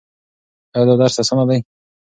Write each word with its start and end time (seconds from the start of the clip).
ایا 0.73 0.85
دا 0.87 0.93
درس 1.01 1.15
اسانه 1.21 1.45
دی؟ 1.49 1.57